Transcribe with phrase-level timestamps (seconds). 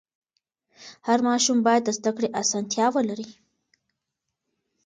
[1.07, 3.29] هر ماشوم باید د زده کړې اسانتیا ولري.